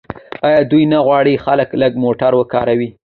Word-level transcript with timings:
آیا 0.47 0.61
دوی 0.71 0.83
نه 0.93 0.99
غواړي 1.05 1.33
خلک 1.45 1.69
لږ 1.81 1.93
موټر 2.03 2.31
وکاروي؟ 2.35 2.89